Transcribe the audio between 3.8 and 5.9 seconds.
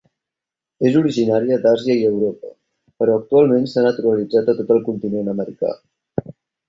naturalitzat a tot el continent americà.